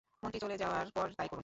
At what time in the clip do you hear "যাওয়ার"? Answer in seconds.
0.57-0.85